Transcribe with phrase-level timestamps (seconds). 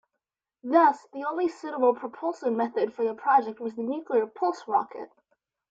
[0.63, 5.11] Thus the only suitable propulsion method for the project was the nuclear pulse rocket.